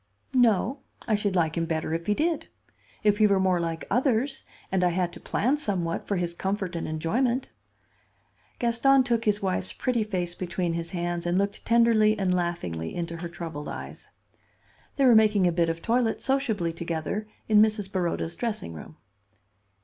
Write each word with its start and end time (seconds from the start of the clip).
"No. 0.33 0.79
I 1.07 1.13
should 1.13 1.35
like 1.35 1.55
him 1.55 1.67
better 1.67 1.93
if 1.93 2.07
he 2.07 2.15
did; 2.15 2.47
if 3.03 3.19
he 3.19 3.27
were 3.27 3.39
more 3.39 3.59
like 3.59 3.85
others, 3.91 4.43
and 4.71 4.83
I 4.83 4.89
had 4.89 5.13
to 5.13 5.19
plan 5.19 5.59
somewhat 5.59 6.07
for 6.07 6.15
his 6.15 6.33
comfort 6.33 6.75
and 6.75 6.87
enjoyment." 6.87 7.51
Gaston 8.57 9.03
took 9.03 9.25
his 9.25 9.43
wife's 9.43 9.71
pretty 9.73 10.03
face 10.03 10.33
between 10.33 10.73
his 10.73 10.89
hands 10.89 11.27
and 11.27 11.37
looked 11.37 11.63
tenderly 11.67 12.17
and 12.17 12.33
laughingly 12.33 12.95
into 12.95 13.17
her 13.17 13.29
troubled 13.29 13.67
eyes. 13.67 14.09
They 14.95 15.05
were 15.05 15.13
making 15.13 15.45
a 15.45 15.51
bit 15.51 15.69
of 15.69 15.83
toilet 15.83 16.19
sociably 16.19 16.73
together 16.73 17.27
in 17.47 17.61
Mrs. 17.61 17.91
Baroda's 17.91 18.35
dressing 18.35 18.73
room. 18.73 18.97